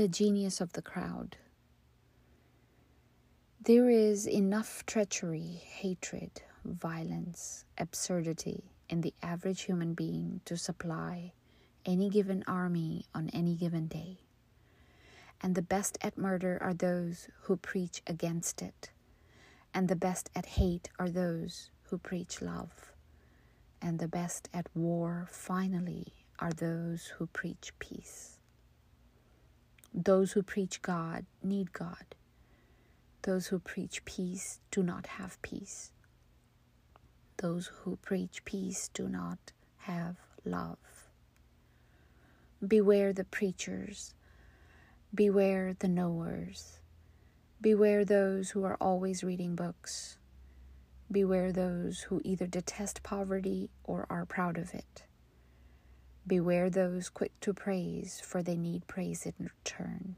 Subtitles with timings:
[0.00, 1.36] The genius of the crowd.
[3.60, 11.34] There is enough treachery, hatred, violence, absurdity in the average human being to supply
[11.84, 14.20] any given army on any given day.
[15.42, 18.92] And the best at murder are those who preach against it,
[19.74, 22.94] and the best at hate are those who preach love,
[23.82, 28.39] and the best at war, finally, are those who preach peace.
[29.92, 32.14] Those who preach God need God.
[33.22, 35.90] Those who preach peace do not have peace.
[37.38, 40.78] Those who preach peace do not have love.
[42.66, 44.14] Beware the preachers.
[45.14, 46.78] Beware the knowers.
[47.60, 50.18] Beware those who are always reading books.
[51.10, 55.02] Beware those who either detest poverty or are proud of it.
[56.30, 60.14] Beware those quick to praise, for they need praise in return.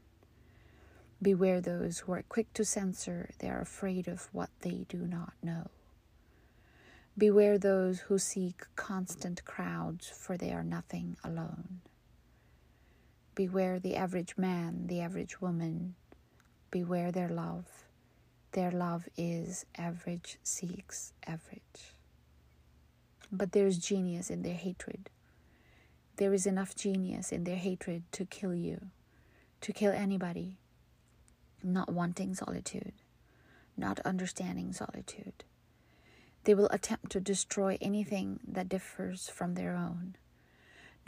[1.19, 5.33] Beware those who are quick to censor, they are afraid of what they do not
[5.41, 5.71] know.
[7.17, 11.81] Beware those who seek constant crowds, for they are nothing alone.
[13.33, 15.95] Beware the average man, the average woman.
[16.69, 17.65] Beware their love.
[18.51, 21.95] Their love is average seeks average.
[23.31, 25.09] But there is genius in their hatred.
[26.17, 28.87] There is enough genius in their hatred to kill you,
[29.61, 30.57] to kill anybody,
[31.63, 32.93] not wanting solitude,
[33.75, 35.43] not understanding solitude.
[36.43, 40.15] They will attempt to destroy anything that differs from their own.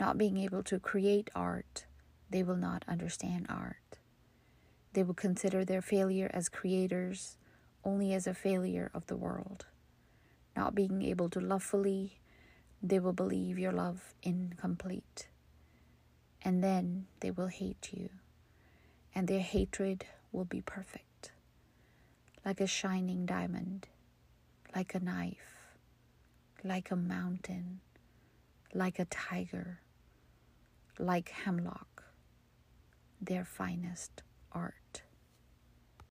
[0.00, 1.84] Not being able to create art,
[2.28, 3.98] they will not understand art.
[4.92, 7.36] They will consider their failure as creators
[7.84, 9.66] only as a failure of the world.
[10.56, 12.18] Not being able to love fully,
[12.82, 15.28] they will believe your love incomplete.
[16.42, 18.08] And then they will hate you,
[19.14, 21.32] and their hatred will be perfect,
[22.44, 23.88] like a shining diamond,
[24.74, 25.56] like a knife,
[26.62, 27.80] like a mountain,
[28.72, 29.80] like a tiger,
[30.98, 32.04] like hemlock,
[33.20, 34.22] their finest
[34.52, 35.02] art.